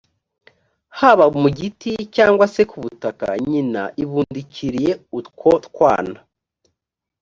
haba 0.99 1.25
mu 1.41 1.49
giti 1.57 1.93
cyangwa 2.15 2.45
se 2.53 2.61
ku 2.71 2.77
butaka, 2.83 3.27
nyina 3.49 3.81
ibundikiriye 4.03 4.91
utwo 5.19 5.51
twana 5.67 6.19